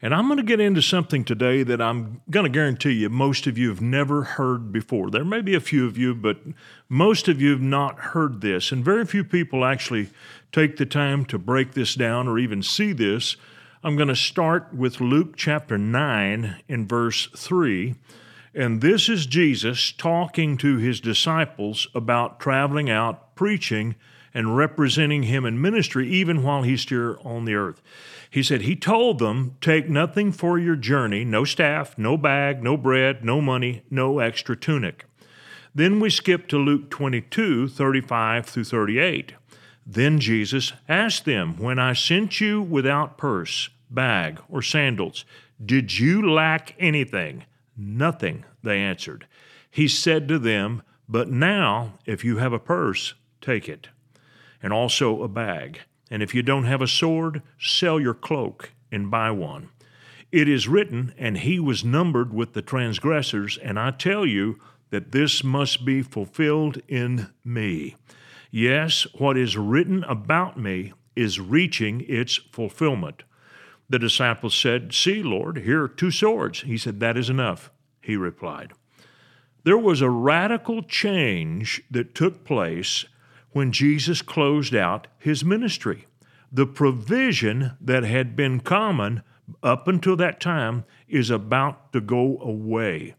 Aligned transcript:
And 0.00 0.14
I'm 0.14 0.26
going 0.26 0.36
to 0.36 0.44
get 0.44 0.60
into 0.60 0.80
something 0.80 1.24
today 1.24 1.64
that 1.64 1.82
I'm 1.82 2.20
going 2.30 2.44
to 2.44 2.50
guarantee 2.50 2.92
you 2.92 3.08
most 3.08 3.48
of 3.48 3.58
you 3.58 3.68
have 3.68 3.80
never 3.80 4.22
heard 4.22 4.72
before. 4.72 5.10
There 5.10 5.24
may 5.24 5.40
be 5.40 5.56
a 5.56 5.60
few 5.60 5.86
of 5.86 5.98
you, 5.98 6.14
but 6.14 6.38
most 6.88 7.26
of 7.26 7.40
you 7.40 7.50
have 7.50 7.60
not 7.60 7.98
heard 7.98 8.40
this. 8.40 8.70
And 8.70 8.84
very 8.84 9.04
few 9.04 9.24
people 9.24 9.64
actually 9.64 10.10
take 10.52 10.76
the 10.76 10.86
time 10.86 11.24
to 11.26 11.38
break 11.38 11.72
this 11.72 11.96
down 11.96 12.28
or 12.28 12.38
even 12.38 12.62
see 12.62 12.92
this. 12.92 13.36
I'm 13.82 13.96
going 13.96 14.08
to 14.08 14.16
start 14.16 14.72
with 14.72 15.00
Luke 15.00 15.34
chapter 15.36 15.76
9 15.76 16.62
in 16.68 16.86
verse 16.86 17.28
3. 17.36 17.96
And 18.54 18.80
this 18.80 19.08
is 19.08 19.26
Jesus 19.26 19.90
talking 19.90 20.56
to 20.58 20.76
his 20.76 21.00
disciples 21.00 21.88
about 21.92 22.38
traveling 22.38 22.88
out, 22.88 23.34
preaching, 23.34 23.96
and 24.34 24.56
representing 24.56 25.24
him 25.24 25.44
in 25.44 25.60
ministry, 25.60 26.08
even 26.08 26.42
while 26.42 26.62
he's 26.62 26.88
here 26.88 27.18
on 27.24 27.44
the 27.44 27.54
earth. 27.54 27.82
He 28.30 28.42
said, 28.42 28.62
He 28.62 28.76
told 28.76 29.18
them, 29.18 29.56
Take 29.60 29.88
nothing 29.88 30.32
for 30.32 30.58
your 30.58 30.76
journey 30.76 31.24
no 31.24 31.44
staff, 31.44 31.96
no 31.96 32.16
bag, 32.16 32.62
no 32.62 32.76
bread, 32.76 33.24
no 33.24 33.40
money, 33.40 33.82
no 33.90 34.18
extra 34.18 34.56
tunic. 34.56 35.04
Then 35.74 36.00
we 36.00 36.10
skip 36.10 36.48
to 36.48 36.58
Luke 36.58 36.90
22 36.90 37.68
35 37.68 38.46
through 38.46 38.64
38. 38.64 39.34
Then 39.86 40.20
Jesus 40.20 40.72
asked 40.88 41.24
them, 41.24 41.56
When 41.56 41.78
I 41.78 41.94
sent 41.94 42.40
you 42.40 42.60
without 42.60 43.16
purse, 43.16 43.70
bag, 43.90 44.40
or 44.48 44.60
sandals, 44.60 45.24
did 45.64 45.98
you 45.98 46.30
lack 46.30 46.74
anything? 46.78 47.44
Nothing, 47.76 48.44
they 48.62 48.78
answered. 48.78 49.26
He 49.70 49.88
said 49.88 50.28
to 50.28 50.38
them, 50.38 50.82
But 51.08 51.30
now, 51.30 51.94
if 52.04 52.24
you 52.24 52.36
have 52.36 52.52
a 52.52 52.58
purse, 52.58 53.14
take 53.40 53.68
it, 53.68 53.88
and 54.62 54.72
also 54.72 55.22
a 55.22 55.28
bag. 55.28 55.80
And 56.10 56.22
if 56.22 56.34
you 56.34 56.42
don't 56.42 56.64
have 56.64 56.82
a 56.82 56.88
sword, 56.88 57.42
sell 57.58 58.00
your 58.00 58.14
cloak 58.14 58.72
and 58.90 59.10
buy 59.10 59.30
one. 59.30 59.68
It 60.30 60.48
is 60.48 60.68
written, 60.68 61.14
And 61.16 61.38
he 61.38 61.58
was 61.58 61.84
numbered 61.84 62.32
with 62.32 62.52
the 62.52 62.62
transgressors, 62.62 63.58
and 63.58 63.78
I 63.78 63.90
tell 63.90 64.26
you 64.26 64.58
that 64.90 65.12
this 65.12 65.44
must 65.44 65.84
be 65.84 66.02
fulfilled 66.02 66.80
in 66.88 67.28
me. 67.44 67.96
Yes, 68.50 69.06
what 69.14 69.36
is 69.36 69.56
written 69.56 70.04
about 70.04 70.58
me 70.58 70.92
is 71.14 71.40
reaching 71.40 72.04
its 72.08 72.36
fulfillment. 72.36 73.24
The 73.88 73.98
disciples 73.98 74.54
said, 74.54 74.92
See, 74.92 75.22
Lord, 75.22 75.58
here 75.58 75.82
are 75.82 75.88
two 75.88 76.10
swords. 76.10 76.62
He 76.62 76.76
said, 76.76 77.00
That 77.00 77.16
is 77.16 77.30
enough, 77.30 77.70
he 78.00 78.16
replied. 78.16 78.72
There 79.64 79.78
was 79.78 80.00
a 80.00 80.10
radical 80.10 80.82
change 80.82 81.82
that 81.90 82.14
took 82.14 82.44
place 82.44 83.06
when 83.52 83.72
Jesus 83.72 84.22
closed 84.22 84.74
out 84.74 85.06
his 85.18 85.44
ministry. 85.44 86.06
The 86.52 86.66
provision 86.66 87.72
that 87.80 88.04
had 88.04 88.36
been 88.36 88.60
common 88.60 89.22
up 89.62 89.88
until 89.88 90.16
that 90.16 90.40
time 90.40 90.84
is 91.08 91.30
about 91.30 91.92
to 91.92 92.00
go 92.00 92.38
away. 92.40 93.14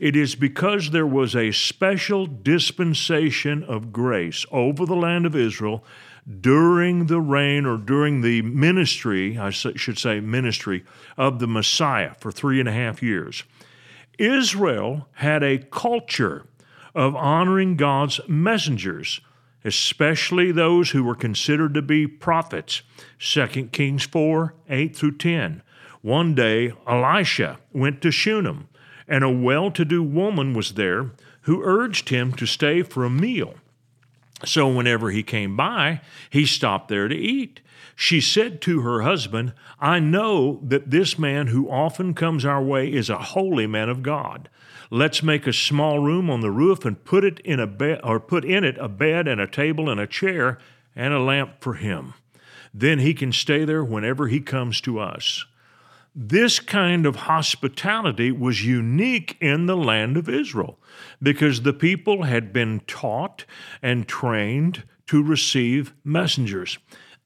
It 0.00 0.16
is 0.16 0.34
because 0.34 0.90
there 0.90 1.06
was 1.06 1.36
a 1.36 1.52
special 1.52 2.26
dispensation 2.26 3.62
of 3.62 3.92
grace 3.92 4.44
over 4.50 4.86
the 4.86 4.96
land 4.96 5.26
of 5.26 5.36
Israel 5.36 5.84
during 6.40 7.06
the 7.06 7.20
reign 7.20 7.66
or 7.66 7.76
during 7.76 8.22
the 8.22 8.42
ministry, 8.42 9.38
I 9.38 9.50
should 9.50 9.98
say 9.98 10.20
ministry, 10.20 10.84
of 11.16 11.38
the 11.38 11.46
Messiah 11.46 12.14
for 12.18 12.32
three 12.32 12.60
and 12.60 12.68
a 12.68 12.72
half 12.72 13.02
years. 13.02 13.44
Israel 14.18 15.08
had 15.12 15.42
a 15.42 15.58
culture 15.58 16.46
of 16.94 17.14
honoring 17.14 17.76
God's 17.76 18.20
messengers 18.26 19.20
especially 19.64 20.52
those 20.52 20.90
who 20.90 21.02
were 21.02 21.14
considered 21.14 21.74
to 21.74 21.82
be 21.82 22.06
prophets. 22.06 22.82
2 23.18 23.46
Kings 23.72 24.04
4 24.04 24.54
8 24.68 24.96
through 24.96 25.16
10. 25.16 25.62
One 26.02 26.34
day, 26.34 26.72
Elisha 26.86 27.58
went 27.72 28.02
to 28.02 28.10
Shunem, 28.10 28.68
and 29.08 29.24
a 29.24 29.30
well 29.30 29.70
to 29.70 29.84
do 29.84 30.02
woman 30.02 30.52
was 30.52 30.74
there 30.74 31.12
who 31.42 31.62
urged 31.62 32.10
him 32.10 32.32
to 32.34 32.46
stay 32.46 32.82
for 32.82 33.04
a 33.04 33.10
meal. 33.10 33.54
So, 34.44 34.68
whenever 34.68 35.10
he 35.10 35.22
came 35.22 35.56
by, 35.56 36.00
he 36.28 36.44
stopped 36.44 36.88
there 36.88 37.08
to 37.08 37.16
eat. 37.16 37.60
She 37.96 38.20
said 38.20 38.60
to 38.62 38.80
her 38.80 39.02
husband, 39.02 39.54
I 39.80 40.00
know 40.00 40.60
that 40.62 40.90
this 40.90 41.18
man 41.18 41.46
who 41.46 41.70
often 41.70 42.12
comes 42.12 42.44
our 42.44 42.62
way 42.62 42.92
is 42.92 43.08
a 43.08 43.18
holy 43.18 43.66
man 43.66 43.88
of 43.88 44.02
God. 44.02 44.48
Let's 44.90 45.22
make 45.22 45.46
a 45.46 45.52
small 45.52 45.98
room 45.98 46.30
on 46.30 46.40
the 46.40 46.50
roof 46.50 46.84
and 46.84 47.04
put 47.04 47.24
it 47.24 47.40
in 47.40 47.60
a 47.60 47.66
bed 47.66 48.00
or 48.04 48.20
put 48.20 48.44
in 48.44 48.64
it 48.64 48.76
a 48.78 48.88
bed 48.88 49.26
and 49.28 49.40
a 49.40 49.46
table 49.46 49.88
and 49.88 50.00
a 50.00 50.06
chair 50.06 50.58
and 50.94 51.12
a 51.12 51.20
lamp 51.20 51.60
for 51.60 51.74
him. 51.74 52.14
Then 52.72 52.98
he 52.98 53.14
can 53.14 53.32
stay 53.32 53.64
there 53.64 53.84
whenever 53.84 54.28
he 54.28 54.40
comes 54.40 54.80
to 54.82 54.98
us. 54.98 55.44
This 56.14 56.60
kind 56.60 57.06
of 57.06 57.16
hospitality 57.16 58.30
was 58.30 58.64
unique 58.64 59.36
in 59.40 59.66
the 59.66 59.76
land 59.76 60.16
of 60.16 60.28
Israel 60.28 60.78
because 61.20 61.62
the 61.62 61.72
people 61.72 62.22
had 62.22 62.52
been 62.52 62.80
taught 62.86 63.44
and 63.82 64.06
trained 64.06 64.84
to 65.06 65.22
receive 65.22 65.92
messengers. 66.04 66.78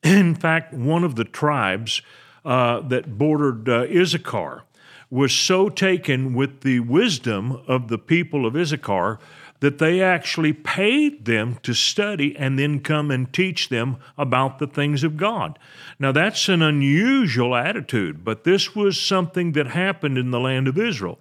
In 0.03 0.35
fact, 0.35 0.73
one 0.73 1.05
of 1.05 1.17
the 1.17 1.25
tribes 1.25 2.01
uh, 2.45 2.81
that 2.81 3.19
bordered 3.19 3.69
uh, 3.69 3.83
Issachar 3.91 4.65
was 5.11 5.33
so 5.33 5.69
taken 5.69 6.35
with 6.35 6.61
the 6.61 6.81
wisdom 6.81 7.63
of 7.67 7.89
the 7.89 7.99
people 7.99 8.45
of 8.45 8.55
Issachar 8.57 9.19
that 9.61 9.79
they 9.79 10.01
actually 10.01 10.53
paid 10.53 11.25
them 11.25 11.59
to 11.63 11.75
study 11.75 12.37
and 12.37 12.59
then 12.59 12.81
come 12.81 13.11
and 13.11 13.33
teach 13.33 13.69
them 13.69 13.97
about 14.17 14.59
the 14.59 14.67
things 14.67 15.03
of 15.03 15.17
God. 15.17 15.59
Now, 15.99 16.13
that's 16.13 16.49
an 16.49 16.63
unusual 16.63 17.57
attitude, 17.57 18.25
but 18.25 18.45
this 18.45 18.77
was 18.77 19.01
something 19.01 19.53
that 19.53 19.69
happened 19.69 20.17
in 20.17 20.31
the 20.31 20.41
land 20.41 20.69
of 20.69 20.79
Israel. 20.79 21.19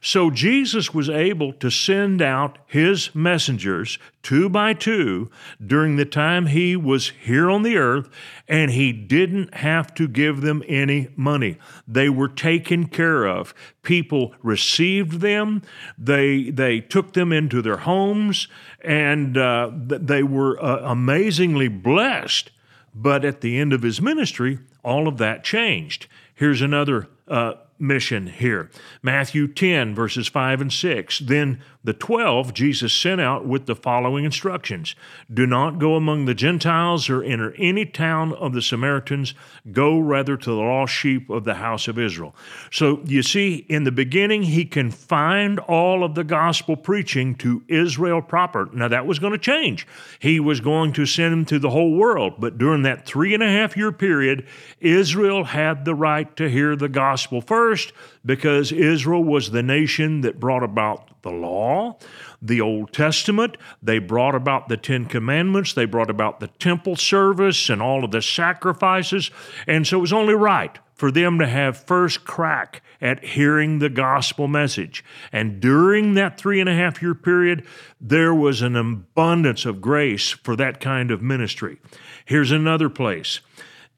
So, 0.00 0.30
Jesus 0.30 0.92
was 0.92 1.08
able 1.08 1.52
to 1.54 1.70
send 1.70 2.20
out 2.20 2.58
his 2.66 3.14
messengers 3.14 3.98
two 4.22 4.48
by 4.50 4.74
two 4.74 5.30
during 5.64 5.96
the 5.96 6.04
time 6.04 6.46
he 6.46 6.76
was 6.76 7.10
here 7.22 7.50
on 7.50 7.62
the 7.62 7.78
earth, 7.78 8.10
and 8.46 8.70
he 8.70 8.92
didn't 8.92 9.54
have 9.54 9.94
to 9.94 10.06
give 10.06 10.42
them 10.42 10.62
any 10.68 11.08
money. 11.16 11.56
They 11.86 12.10
were 12.10 12.28
taken 12.28 12.88
care 12.88 13.24
of. 13.24 13.54
People 13.88 14.34
received 14.42 15.22
them, 15.22 15.62
they, 15.96 16.50
they 16.50 16.78
took 16.78 17.14
them 17.14 17.32
into 17.32 17.62
their 17.62 17.78
homes, 17.78 18.46
and 18.82 19.38
uh, 19.38 19.70
they 19.72 20.22
were 20.22 20.62
uh, 20.62 20.80
amazingly 20.92 21.68
blessed. 21.68 22.50
But 22.94 23.24
at 23.24 23.40
the 23.40 23.58
end 23.58 23.72
of 23.72 23.80
his 23.80 24.02
ministry, 24.02 24.58
all 24.84 25.08
of 25.08 25.16
that 25.16 25.42
changed. 25.42 26.06
Here's 26.34 26.60
another 26.60 27.08
uh, 27.28 27.54
mission 27.78 28.26
here. 28.26 28.70
Matthew 29.00 29.48
10, 29.48 29.94
verses 29.94 30.28
5 30.28 30.60
and 30.60 30.72
6. 30.72 31.20
Then 31.20 31.62
the 31.84 31.92
twelve 31.92 32.52
Jesus 32.54 32.92
sent 32.92 33.20
out 33.20 33.46
with 33.46 33.66
the 33.66 33.76
following 33.76 34.24
instructions 34.24 34.96
Do 35.32 35.46
not 35.46 35.78
go 35.78 35.94
among 35.94 36.24
the 36.24 36.34
Gentiles 36.34 37.08
or 37.08 37.22
enter 37.22 37.54
any 37.56 37.86
town 37.86 38.32
of 38.34 38.52
the 38.52 38.62
Samaritans. 38.62 39.34
Go 39.70 39.98
rather 39.98 40.36
to 40.36 40.50
the 40.50 40.56
lost 40.56 40.92
sheep 40.92 41.30
of 41.30 41.44
the 41.44 41.54
house 41.54 41.86
of 41.86 41.98
Israel. 41.98 42.34
So 42.72 43.00
you 43.04 43.22
see, 43.22 43.66
in 43.68 43.84
the 43.84 43.92
beginning, 43.92 44.42
he 44.42 44.64
confined 44.64 45.60
all 45.60 46.02
of 46.02 46.14
the 46.14 46.24
gospel 46.24 46.76
preaching 46.76 47.36
to 47.36 47.62
Israel 47.68 48.22
proper. 48.22 48.68
Now 48.72 48.88
that 48.88 49.06
was 49.06 49.18
going 49.18 49.32
to 49.32 49.38
change. 49.38 49.86
He 50.18 50.40
was 50.40 50.60
going 50.60 50.92
to 50.94 51.06
send 51.06 51.32
them 51.32 51.44
to 51.46 51.58
the 51.58 51.70
whole 51.70 51.94
world. 51.94 52.34
But 52.38 52.58
during 52.58 52.82
that 52.82 53.06
three 53.06 53.34
and 53.34 53.42
a 53.42 53.48
half 53.48 53.76
year 53.76 53.92
period, 53.92 54.46
Israel 54.80 55.44
had 55.44 55.84
the 55.84 55.94
right 55.94 56.34
to 56.36 56.50
hear 56.50 56.74
the 56.74 56.88
gospel 56.88 57.40
first 57.40 57.92
because 58.24 58.72
Israel 58.72 59.24
was 59.24 59.50
the 59.50 59.62
nation 59.62 60.20
that 60.22 60.40
brought 60.40 60.62
about 60.62 61.22
the 61.22 61.30
law, 61.30 61.98
the 62.40 62.60
Old 62.60 62.92
Testament. 62.92 63.56
They 63.82 63.98
brought 63.98 64.34
about 64.34 64.68
the 64.68 64.76
Ten 64.76 65.06
Commandments. 65.06 65.72
They 65.72 65.84
brought 65.84 66.10
about 66.10 66.40
the 66.40 66.48
temple 66.48 66.96
service 66.96 67.68
and 67.68 67.82
all 67.82 68.04
of 68.04 68.10
the 68.10 68.22
sacrifices. 68.22 69.30
And 69.66 69.86
so 69.86 69.98
it 69.98 70.00
was 70.00 70.12
only 70.12 70.34
right 70.34 70.78
for 70.94 71.10
them 71.12 71.38
to 71.38 71.46
have 71.46 71.76
first 71.76 72.24
crack 72.24 72.82
at 73.00 73.24
hearing 73.24 73.78
the 73.78 73.88
gospel 73.88 74.48
message. 74.48 75.04
And 75.32 75.60
during 75.60 76.14
that 76.14 76.38
three 76.38 76.58
and 76.58 76.68
a 76.68 76.74
half 76.74 77.00
year 77.00 77.14
period, 77.14 77.64
there 78.00 78.34
was 78.34 78.62
an 78.62 78.74
abundance 78.74 79.64
of 79.64 79.80
grace 79.80 80.30
for 80.30 80.56
that 80.56 80.80
kind 80.80 81.12
of 81.12 81.22
ministry. 81.22 81.78
Here's 82.24 82.50
another 82.50 82.88
place 82.88 83.40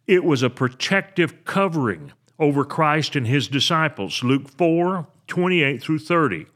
it 0.06 0.24
was 0.24 0.42
a 0.42 0.50
protective 0.50 1.44
covering 1.44 2.12
over 2.40 2.64
Christ 2.64 3.14
and 3.14 3.26
his 3.26 3.46
disciples. 3.46 4.24
Luke 4.24 4.48
4 4.48 5.06
28 5.28 5.80
through 5.80 6.00
30. 6.00 6.46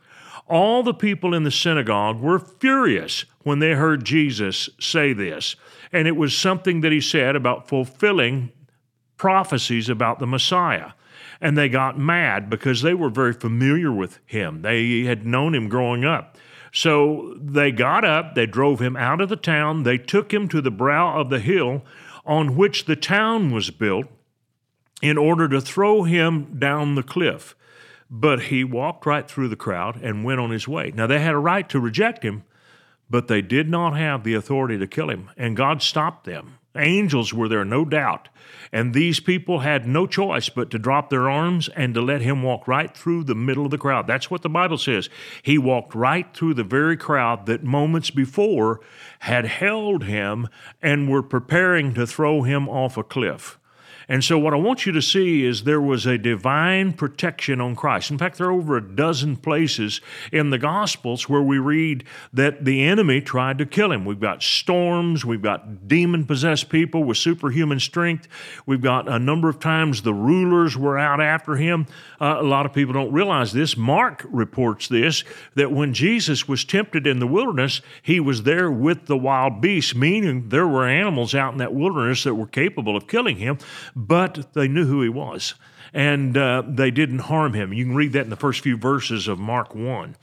All 0.49 0.83
the 0.83 0.93
people 0.93 1.33
in 1.33 1.45
the 1.45 1.51
synagogue 1.51 2.21
were 2.21 2.41
furious 2.41 3.25
when 3.45 3.61
they 3.61 3.75
heard 3.75 4.05
Jesus 4.05 4.69
say 4.81 5.13
this. 5.13 5.55
And 5.93 6.09
it 6.09 6.17
was 6.17 6.37
something 6.37 6.81
that 6.81 6.91
he 6.91 7.01
said 7.01 7.37
about 7.37 7.69
fulfilling 7.69 8.51
prophecies 9.17 9.89
about 9.89 10.19
the 10.19 10.27
Messiah. 10.27 10.91
And 11.41 11.57
they 11.57 11.69
got 11.69 11.99
mad 11.99 12.51
because 12.51 12.83
they 12.83 12.95
were 12.95 13.11
very 13.11 13.33
familiar 13.33 13.93
with 13.93 14.19
him. 14.27 14.63
They 14.63 15.03
had 15.03 15.25
known 15.25 15.55
him 15.55 15.69
growing 15.69 16.05
up. 16.05 16.37
So 16.73 17.37
they 17.41 17.71
got 17.71 18.05
up, 18.05 18.35
they 18.35 18.47
drove 18.47 18.81
him 18.81 18.97
out 18.97 19.21
of 19.21 19.29
the 19.29 19.37
town, 19.37 19.85
they 19.85 19.97
took 19.97 20.35
him 20.35 20.49
to 20.49 20.61
the 20.61 20.73
brow 20.73 21.21
of 21.21 21.31
the 21.31 21.39
hill 21.39 21.85
on 22.27 22.57
which 22.57 22.87
the 22.87 22.97
town 22.97 23.53
was 23.53 23.71
built 23.71 24.07
in 25.05 25.19
order 25.19 25.47
to 25.47 25.61
throw 25.61 26.05
him 26.05 26.59
down 26.59 26.95
the 26.95 27.03
cliff. 27.03 27.55
But 28.11 28.45
he 28.45 28.65
walked 28.65 29.05
right 29.05 29.29
through 29.29 29.49
the 29.49 29.55
crowd 29.55 30.01
and 30.03 30.25
went 30.25 30.41
on 30.41 30.51
his 30.51 30.67
way. 30.67 30.93
Now, 30.95 31.07
they 31.07 31.21
had 31.21 31.35
a 31.35 31.39
right 31.39 31.69
to 31.69 31.79
reject 31.79 32.23
him, 32.23 32.45
but 33.11 33.29
they 33.29 33.43
did 33.43 33.69
not 33.69 33.95
have 33.99 34.25
the 34.25 34.33
authority 34.33 34.79
to 34.79 34.87
kill 34.87 35.11
him, 35.11 35.29
and 35.37 35.59
God 35.59 35.83
stopped 35.83 36.25
them. 36.25 36.59
Angels 36.75 37.35
were 37.35 37.49
there, 37.49 37.67
no 37.67 37.85
doubt. 37.85 38.31
And 38.73 38.95
these 38.95 39.21
people 39.21 39.59
had 39.59 39.87
no 39.87 40.07
choice 40.07 40.49
but 40.49 40.71
to 40.71 40.79
drop 40.79 41.11
their 41.11 41.29
arms 41.29 41.69
and 41.69 41.93
to 41.93 42.01
let 42.01 42.23
him 42.23 42.43
walk 42.43 42.67
right 42.67 42.97
through 42.97 43.25
the 43.25 43.35
middle 43.35 43.67
of 43.67 43.73
the 43.73 43.79
crowd. 43.79 44.07
That's 44.07 44.31
what 44.31 44.41
the 44.41 44.49
Bible 44.49 44.79
says. 44.79 45.11
He 45.43 45.59
walked 45.59 45.95
right 45.95 46.35
through 46.35 46.55
the 46.55 46.65
very 46.65 46.97
crowd 46.97 47.45
that 47.45 47.63
moments 47.63 48.11
before 48.11 48.81
had 49.19 49.45
held 49.45 50.05
him 50.05 50.49
and 50.81 51.11
were 51.11 51.23
preparing 51.23 51.93
to 51.93 52.07
throw 52.07 52.43
him 52.43 52.71
off 52.71 52.97
a 52.97 53.05
cliff. 53.05 53.59
And 54.09 54.23
so, 54.23 54.39
what 54.39 54.53
I 54.53 54.57
want 54.57 54.85
you 54.85 54.93
to 54.93 55.03
see 55.03 55.45
is 55.45 55.65
there 55.65 55.81
was 55.81 56.05
a 56.05 56.19
divine 56.19 56.93
protection 56.93 57.61
on 57.61 57.75
Christ. 57.75 58.11
In 58.11 58.19
fact, 58.19 58.39
there 58.39 58.49
are 58.49 58.53
over 58.53 58.77
a 58.77 58.83
dozen 58.83 59.37
places 59.37 60.01
in 60.31 60.51
the 60.51 60.59
Gospels 60.59 61.29
where 61.29 61.43
we 61.43 61.59
read 61.59 62.05
that 62.33 62.65
the 62.65 62.85
enemy 62.85 63.21
tried 63.21 63.59
to 63.59 63.67
kill 63.67 63.93
him. 63.93 64.05
We've 64.05 64.21
got 64.21 64.43
storms, 64.43 65.25
we've 65.25 65.43
got 65.43 65.89
demon 65.89 66.27
possessed 66.27 66.69
people 66.69 67.05
with 67.05 67.17
superhuman 67.17 67.81
strength, 67.81 68.29
we've 68.67 68.83
got 68.83 69.09
a 69.09 69.19
number 69.19 69.49
of 69.49 69.59
times 69.59 70.03
the 70.03 70.15
rulers 70.15 70.77
were 70.77 70.99
out 70.99 71.21
after 71.21 71.57
him. 71.57 71.87
Uh, 72.21 72.37
a 72.39 72.43
lot 72.43 72.67
of 72.67 72.73
people 72.73 72.93
don't 72.93 73.13
realize 73.13 73.53
this. 73.53 73.77
Mark 73.77 74.27
reports 74.29 74.89
this 74.89 75.25
that 75.55 75.73
when 75.73 75.95
Jesus 75.95 76.47
was 76.47 76.65
tempted 76.65 77.07
in 77.07 77.21
the 77.21 77.27
wilderness, 77.27 77.81
he 78.03 78.21
was 78.21 78.43
there 78.43 78.71
with 78.71 79.07
the 79.07 79.17
wild 79.17 79.61
beasts, 79.61 79.95
meaning 79.95 80.49
there 80.51 80.69
were 80.69 80.87
animals 80.87 81.35
out 81.35 81.53
in 81.53 81.59
that 81.59 81.73
wilderness 81.73 82.25
that 82.25 82.35
were 82.35 82.47
capable 82.47 82.97
of 82.97 83.07
killing 83.07 83.37
him 83.37 83.59
but 83.95 84.53
they 84.55 84.69
knew 84.69 84.87
who 84.87 85.03
he 85.03 85.09
was 85.09 85.55
and 85.95 86.37
uh, 86.37 86.63
they 86.67 86.91
didn't 86.91 87.21
harm 87.21 87.55
him. 87.55 87.73
You 87.73 87.85
can 87.85 87.95
read 87.95 88.13
that 88.15 88.25
in 88.25 88.31
the 88.31 88.37
first 88.37 88.61
few 88.61 88.77
verses 88.77 89.29
of 89.29 89.39
Mark 89.39 89.75
1. 89.77 90.17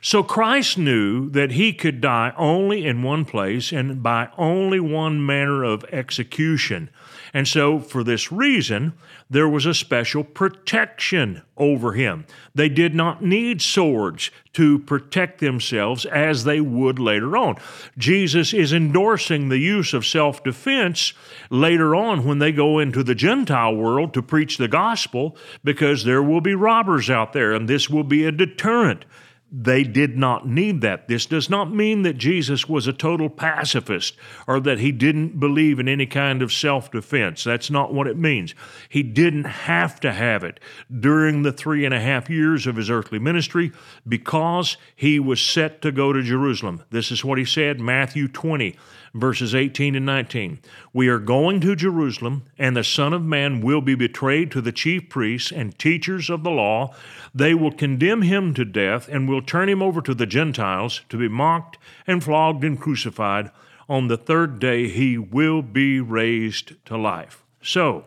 So 0.00 0.22
Christ 0.22 0.78
knew 0.78 1.28
that 1.30 1.52
he 1.52 1.74
could 1.74 2.00
die 2.00 2.32
only 2.36 2.86
in 2.86 3.02
one 3.02 3.26
place 3.26 3.70
and 3.70 4.02
by 4.02 4.30
only 4.38 4.80
one 4.80 5.24
manner 5.24 5.64
of 5.64 5.84
execution. 5.92 6.88
And 7.34 7.46
so, 7.46 7.78
for 7.78 8.02
this 8.02 8.32
reason, 8.32 8.94
there 9.30 9.48
was 9.48 9.66
a 9.66 9.74
special 9.74 10.24
protection 10.24 11.42
over 11.56 11.92
him. 11.92 12.24
They 12.54 12.68
did 12.68 12.94
not 12.94 13.22
need 13.22 13.60
swords 13.60 14.30
to 14.54 14.78
protect 14.78 15.40
themselves 15.40 16.06
as 16.06 16.44
they 16.44 16.60
would 16.60 16.98
later 16.98 17.36
on. 17.36 17.56
Jesus 17.96 18.54
is 18.54 18.72
endorsing 18.72 19.48
the 19.48 19.58
use 19.58 19.92
of 19.92 20.06
self 20.06 20.42
defense 20.42 21.12
later 21.50 21.94
on 21.94 22.24
when 22.24 22.38
they 22.38 22.52
go 22.52 22.78
into 22.78 23.02
the 23.02 23.14
Gentile 23.14 23.74
world 23.74 24.14
to 24.14 24.22
preach 24.22 24.56
the 24.56 24.68
gospel 24.68 25.36
because 25.62 26.04
there 26.04 26.22
will 26.22 26.40
be 26.40 26.54
robbers 26.54 27.10
out 27.10 27.32
there 27.32 27.52
and 27.52 27.68
this 27.68 27.90
will 27.90 28.04
be 28.04 28.24
a 28.24 28.32
deterrent 28.32 29.04
they 29.50 29.82
did 29.82 30.18
not 30.18 30.46
need 30.46 30.82
that. 30.82 31.08
This 31.08 31.24
does 31.24 31.48
not 31.48 31.72
mean 31.72 32.02
that 32.02 32.18
Jesus 32.18 32.68
was 32.68 32.86
a 32.86 32.92
total 32.92 33.30
pacifist 33.30 34.14
or 34.46 34.60
that 34.60 34.78
he 34.78 34.92
didn't 34.92 35.40
believe 35.40 35.78
in 35.78 35.88
any 35.88 36.04
kind 36.04 36.42
of 36.42 36.52
self 36.52 36.90
defense. 36.90 37.44
That's 37.44 37.70
not 37.70 37.94
what 37.94 38.06
it 38.06 38.18
means. 38.18 38.54
He 38.90 39.02
didn't 39.02 39.44
have 39.44 40.00
to 40.00 40.12
have 40.12 40.44
it 40.44 40.60
during 41.00 41.42
the 41.42 41.52
three 41.52 41.86
and 41.86 41.94
a 41.94 42.00
half 42.00 42.28
years 42.28 42.66
of 42.66 42.76
his 42.76 42.90
earthly 42.90 43.18
ministry 43.18 43.72
because 44.06 44.76
he 44.94 45.18
was 45.18 45.40
set 45.40 45.80
to 45.82 45.92
go 45.92 46.12
to 46.12 46.22
Jerusalem. 46.22 46.82
This 46.90 47.10
is 47.10 47.24
what 47.24 47.38
he 47.38 47.46
said, 47.46 47.80
Matthew 47.80 48.28
20 48.28 48.76
verses 49.14 49.54
18 49.54 49.94
and 49.94 50.06
19. 50.06 50.58
We 50.92 51.08
are 51.08 51.18
going 51.18 51.60
to 51.60 51.76
Jerusalem, 51.76 52.44
and 52.58 52.76
the 52.76 52.84
Son 52.84 53.12
of 53.12 53.22
Man 53.22 53.60
will 53.60 53.80
be 53.80 53.94
betrayed 53.94 54.50
to 54.52 54.60
the 54.60 54.72
chief 54.72 55.08
priests 55.08 55.52
and 55.52 55.78
teachers 55.78 56.30
of 56.30 56.44
the 56.44 56.50
law. 56.50 56.94
They 57.34 57.54
will 57.54 57.72
condemn 57.72 58.22
him 58.22 58.54
to 58.54 58.64
death 58.64 59.08
and 59.08 59.28
will 59.28 59.37
turn 59.40 59.68
him 59.68 59.82
over 59.82 60.00
to 60.02 60.14
the 60.14 60.26
Gentiles 60.26 61.02
to 61.08 61.16
be 61.16 61.28
mocked 61.28 61.78
and 62.06 62.22
flogged 62.22 62.64
and 62.64 62.80
crucified. 62.80 63.50
On 63.88 64.08
the 64.08 64.16
third 64.16 64.58
day, 64.58 64.88
he 64.88 65.16
will 65.18 65.62
be 65.62 66.00
raised 66.00 66.84
to 66.86 66.96
life. 66.96 67.42
So, 67.62 68.04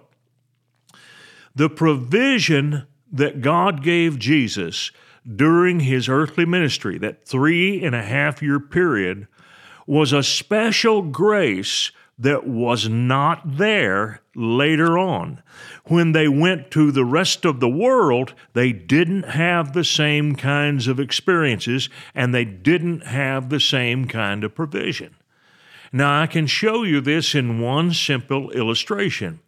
the 1.55 1.69
provision 1.69 2.87
that 3.11 3.41
God 3.41 3.83
gave 3.83 4.19
Jesus 4.19 4.91
during 5.35 5.81
his 5.81 6.07
earthly 6.07 6.45
ministry, 6.45 6.97
that 6.99 7.25
three 7.25 7.83
and 7.83 7.95
a 7.95 8.03
half 8.03 8.41
year 8.41 8.59
period, 8.59 9.27
was 9.85 10.13
a 10.13 10.23
special 10.23 11.01
grace 11.01 11.91
that 12.19 12.45
was 12.45 12.87
not 12.87 13.57
there 13.57 14.21
later 14.35 14.97
on. 14.97 15.41
When 15.85 16.11
they 16.11 16.27
went 16.27 16.69
to 16.71 16.91
the 16.91 17.05
rest 17.05 17.45
of 17.45 17.59
the 17.59 17.69
world, 17.69 18.33
they 18.53 18.71
didn't 18.71 19.23
have 19.23 19.73
the 19.73 19.83
same 19.83 20.35
kinds 20.35 20.87
of 20.87 20.99
experiences 20.99 21.89
and 22.13 22.33
they 22.33 22.45
didn't 22.45 23.07
have 23.07 23.49
the 23.49 23.59
same 23.59 24.05
kind 24.07 24.43
of 24.43 24.53
provision. 24.53 25.15
Now, 25.91 26.21
I 26.21 26.27
can 26.27 26.47
show 26.47 26.83
you 26.83 27.01
this 27.01 27.35
in 27.35 27.59
one 27.59 27.91
simple 27.91 28.51
illustration. 28.51 29.39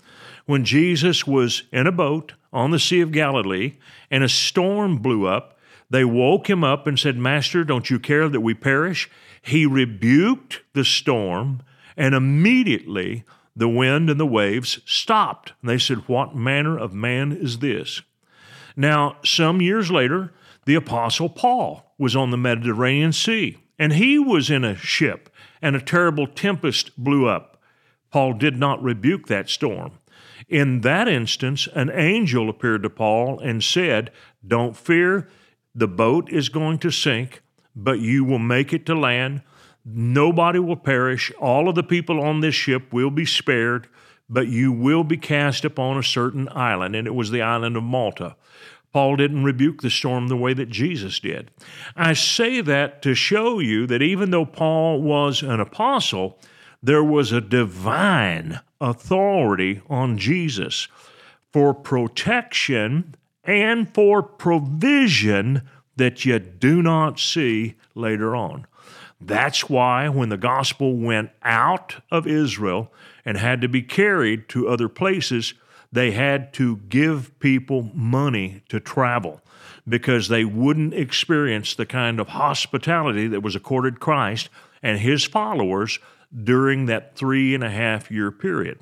When 0.46 0.66
Jesus 0.66 1.26
was 1.26 1.64
in 1.72 1.88
a 1.88 1.92
boat 1.92 2.34
on 2.52 2.72
the 2.72 2.80
Sea 2.80 3.00
of 3.00 3.14
Galilee 3.14 3.76
and 4.12 4.24
a 4.24 4.30
storm 4.30 4.98
blew 4.98 5.26
up, 5.26 5.58
they 5.90 6.04
woke 6.04 6.50
him 6.50 6.64
up 6.64 6.86
and 6.86 7.00
said, 7.00 7.18
Master, 7.18 7.64
don't 7.64 7.90
you 7.90 8.00
care 8.00 8.28
that 8.28 8.42
we 8.42 8.54
perish? 8.54 9.10
He 9.42 9.66
rebuked 9.66 10.62
the 10.74 10.84
storm, 10.84 11.62
and 11.98 12.16
immediately 12.16 13.24
the 13.56 13.68
wind 13.68 14.10
and 14.10 14.20
the 14.20 14.26
waves 14.26 14.80
stopped. 14.86 15.54
And 15.62 15.70
they 15.70 15.78
said, 15.78 16.08
What 16.08 16.36
manner 16.36 16.78
of 16.78 16.94
man 16.94 17.32
is 17.32 17.60
this? 17.60 18.02
Now, 18.76 19.18
some 19.24 19.62
years 19.62 19.92
later, 19.92 20.34
the 20.66 20.76
Apostle 20.76 21.30
Paul 21.30 21.94
was 21.98 22.16
on 22.16 22.32
the 22.32 22.38
Mediterranean 22.38 23.14
Sea, 23.14 23.58
and 23.78 23.94
he 23.94 24.18
was 24.18 24.50
in 24.50 24.64
a 24.64 24.76
ship, 24.76 25.30
and 25.62 25.76
a 25.76 25.82
terrible 25.82 26.26
tempest 26.26 26.98
blew 26.98 27.28
up. 27.28 27.62
Paul 28.12 28.34
did 28.34 28.58
not 28.58 28.82
rebuke 28.82 29.28
that 29.28 29.50
storm. 29.50 30.00
In 30.50 30.82
that 30.82 31.08
instance, 31.08 31.68
an 31.74 31.90
angel 31.92 32.50
appeared 32.50 32.84
to 32.84 32.90
Paul 32.90 33.40
and 33.40 33.64
said, 33.64 34.12
Don't 34.46 34.76
fear, 34.76 35.30
the 35.76 35.88
boat 35.88 36.30
is 36.32 36.50
going 36.50 36.80
to 36.80 36.92
sink 36.92 37.44
but 37.76 38.00
you 38.00 38.24
will 38.24 38.40
make 38.40 38.74
it 38.74 38.86
to 38.86 38.96
land. 38.96 39.42
Nobody 39.86 40.60
will 40.60 40.78
perish. 40.78 41.32
All 41.40 41.68
of 41.68 41.76
the 41.76 41.84
people 41.84 42.22
on 42.22 42.40
this 42.40 42.56
ship 42.56 42.94
will 42.94 43.12
be 43.12 43.26
spared, 43.26 43.88
but 44.30 44.48
you 44.48 44.72
will 44.72 45.04
be 45.04 45.18
cast 45.18 45.66
upon 45.66 45.98
a 45.98 46.04
certain 46.04 46.48
island, 46.50 46.96
and 46.96 47.08
it 47.08 47.16
was 47.16 47.32
the 47.32 47.42
island 47.42 47.76
of 47.76 47.84
Malta. 47.84 48.36
Paul 48.94 49.16
didn't 49.16 49.44
rebuke 49.44 49.82
the 49.82 49.90
storm 49.90 50.28
the 50.28 50.38
way 50.38 50.54
that 50.54 50.70
Jesus 50.70 51.20
did. 51.20 51.50
I 51.96 52.14
say 52.14 52.62
that 52.62 53.02
to 53.02 53.16
show 53.16 53.60
you 53.60 53.88
that 53.88 54.04
even 54.04 54.30
though 54.30 54.46
Paul 54.46 55.02
was 55.02 55.42
an 55.42 55.60
apostle, 55.60 56.40
there 56.82 57.04
was 57.04 57.32
a 57.32 57.42
divine 57.42 58.60
authority 58.80 59.82
on 59.90 60.18
Jesus 60.18 60.88
for 61.52 61.74
protection 61.74 63.16
and 63.44 63.94
for 63.94 64.22
provision 64.22 65.64
that 65.96 66.24
you 66.24 66.40
do 66.40 66.82
not 66.82 67.20
see 67.20 67.76
later 67.96 68.36
on. 68.36 68.68
That's 69.26 69.70
why 69.70 70.10
when 70.10 70.30
the 70.30 70.38
gospel 70.38 70.96
went 70.96 71.32
out 71.44 71.96
of 72.12 72.28
Israel 72.28 72.92
and 73.26 73.38
had 73.38 73.62
to 73.62 73.68
be 73.68 73.82
carried 73.82 74.50
to 74.50 74.68
other 74.68 74.90
places, 74.90 75.54
they 75.92 76.12
had 76.12 76.54
to 76.56 76.78
give 76.90 77.38
people 77.40 77.92
money 77.94 78.64
to 78.70 78.80
travel 78.80 79.42
because 79.88 80.28
they 80.28 80.44
wouldn't 80.44 80.94
experience 80.94 81.76
the 81.76 81.86
kind 81.86 82.20
of 82.20 82.30
hospitality 82.30 83.28
that 83.28 83.42
was 83.42 83.56
accorded 83.56 84.00
Christ 84.00 84.50
and 84.82 85.00
his 85.00 85.24
followers 85.24 86.00
during 86.44 86.88
that 86.88 87.16
three 87.16 87.54
and 87.54 87.64
a 87.64 87.70
half 87.70 88.10
year 88.10 88.32
period. 88.32 88.80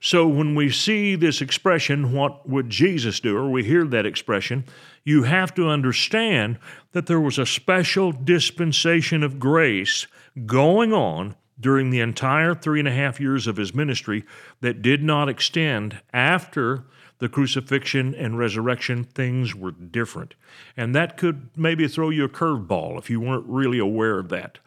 So 0.00 0.26
when 0.26 0.54
we 0.54 0.70
see 0.70 1.14
this 1.14 1.40
expression, 1.40 2.12
what 2.12 2.48
would 2.48 2.68
Jesus 2.68 3.20
do, 3.20 3.36
or 3.36 3.48
we 3.48 3.62
hear 3.62 3.84
that 3.84 4.04
expression, 4.04 4.64
you 5.04 5.24
have 5.24 5.54
to 5.54 5.68
understand 5.68 6.58
that 6.92 7.06
there 7.06 7.20
was 7.20 7.38
a 7.38 7.46
special 7.46 8.12
dispensation 8.12 9.22
of 9.22 9.40
grace 9.40 10.06
going 10.46 10.92
on 10.92 11.34
during 11.58 11.90
the 11.90 12.00
entire 12.00 12.54
three 12.54 12.78
and 12.78 12.88
a 12.88 12.92
half 12.92 13.20
years 13.20 13.46
of 13.46 13.56
his 13.56 13.74
ministry 13.74 14.24
that 14.60 14.82
did 14.82 15.02
not 15.02 15.28
extend 15.28 16.00
after 16.12 16.84
the 17.18 17.28
crucifixion 17.28 18.14
and 18.16 18.36
resurrection, 18.36 19.04
things 19.04 19.54
were 19.54 19.70
different. 19.70 20.34
And 20.76 20.92
that 20.94 21.16
could 21.16 21.50
maybe 21.56 21.86
throw 21.86 22.10
you 22.10 22.24
a 22.24 22.28
curveball 22.28 22.98
if 22.98 23.08
you 23.08 23.20
weren't 23.20 23.46
really 23.46 23.78
aware 23.78 24.18
of 24.18 24.28
that. 24.30 24.58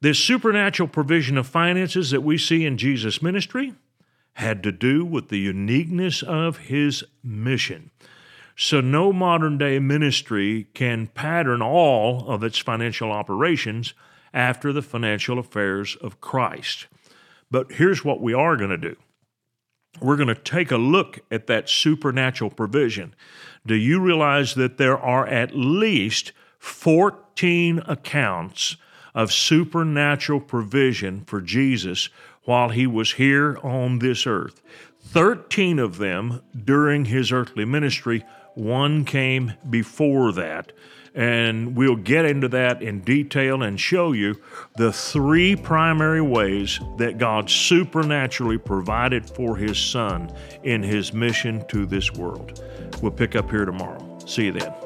This 0.00 0.18
supernatural 0.18 0.88
provision 0.88 1.36
of 1.36 1.48
finances 1.48 2.12
that 2.12 2.22
we 2.22 2.38
see 2.38 2.64
in 2.64 2.78
Jesus' 2.78 3.20
ministry 3.20 3.74
had 4.34 4.62
to 4.62 4.70
do 4.70 5.04
with 5.04 5.30
the 5.30 5.38
uniqueness 5.38 6.22
of 6.22 6.58
his 6.58 7.02
mission. 7.24 7.90
So, 8.58 8.80
no 8.80 9.12
modern 9.12 9.58
day 9.58 9.78
ministry 9.78 10.68
can 10.72 11.08
pattern 11.08 11.60
all 11.60 12.26
of 12.28 12.42
its 12.42 12.58
financial 12.58 13.12
operations 13.12 13.92
after 14.32 14.72
the 14.72 14.82
financial 14.82 15.38
affairs 15.38 15.94
of 15.96 16.22
Christ. 16.22 16.86
But 17.50 17.72
here's 17.72 18.02
what 18.02 18.22
we 18.22 18.32
are 18.32 18.56
going 18.56 18.70
to 18.70 18.78
do 18.78 18.96
we're 20.00 20.16
going 20.16 20.28
to 20.28 20.34
take 20.34 20.70
a 20.70 20.76
look 20.76 21.20
at 21.30 21.46
that 21.46 21.68
supernatural 21.68 22.50
provision. 22.50 23.14
Do 23.66 23.74
you 23.74 24.00
realize 24.00 24.54
that 24.54 24.78
there 24.78 24.98
are 24.98 25.26
at 25.26 25.56
least 25.56 26.32
14 26.58 27.82
accounts 27.86 28.76
of 29.14 29.32
supernatural 29.32 30.40
provision 30.40 31.24
for 31.26 31.40
Jesus 31.40 32.08
while 32.44 32.68
he 32.68 32.86
was 32.86 33.14
here 33.14 33.58
on 33.62 33.98
this 33.98 34.26
earth? 34.26 34.62
13 35.00 35.78
of 35.78 35.98
them 35.98 36.42
during 36.64 37.06
his 37.06 37.32
earthly 37.32 37.64
ministry, 37.64 38.24
one 38.56 39.04
came 39.04 39.52
before 39.68 40.32
that 40.32 40.72
and 41.16 41.74
we'll 41.74 41.96
get 41.96 42.26
into 42.26 42.46
that 42.46 42.82
in 42.82 43.00
detail 43.00 43.62
and 43.62 43.80
show 43.80 44.12
you 44.12 44.36
the 44.76 44.92
three 44.92 45.56
primary 45.56 46.20
ways 46.20 46.78
that 46.98 47.16
God 47.16 47.48
supernaturally 47.48 48.58
provided 48.58 49.28
for 49.28 49.56
His 49.56 49.78
Son 49.78 50.30
in 50.62 50.82
His 50.82 51.14
mission 51.14 51.66
to 51.68 51.86
this 51.86 52.12
world. 52.12 52.62
We'll 53.00 53.12
pick 53.12 53.34
up 53.34 53.50
here 53.50 53.64
tomorrow. 53.64 54.18
See 54.26 54.44
you 54.44 54.52
then. 54.52 54.85